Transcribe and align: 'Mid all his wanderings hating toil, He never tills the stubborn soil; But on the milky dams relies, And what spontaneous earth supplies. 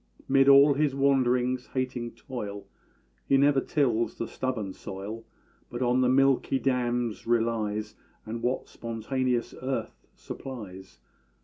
'Mid 0.27 0.49
all 0.49 0.73
his 0.73 0.95
wanderings 0.95 1.67
hating 1.75 2.13
toil, 2.13 2.65
He 3.27 3.37
never 3.37 3.61
tills 3.61 4.15
the 4.15 4.27
stubborn 4.27 4.73
soil; 4.73 5.25
But 5.69 5.83
on 5.83 6.01
the 6.01 6.09
milky 6.09 6.57
dams 6.57 7.27
relies, 7.27 7.93
And 8.25 8.41
what 8.41 8.67
spontaneous 8.67 9.53
earth 9.61 10.07
supplies. 10.15 10.97